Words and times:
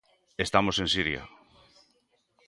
Estamos 0.45 0.75
en 0.81 0.87
Siria. 0.93 1.23